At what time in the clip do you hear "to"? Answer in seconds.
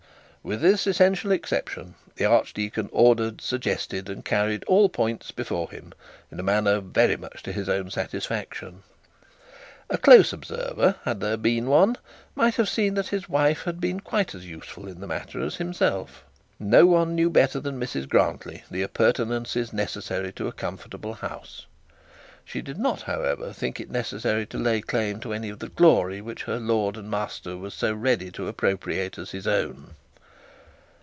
7.43-7.51, 20.33-20.47, 24.47-24.57, 25.19-25.33, 28.31-28.47